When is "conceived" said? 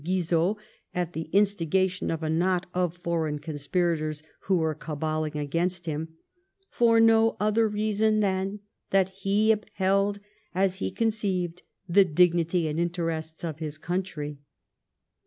10.89-11.61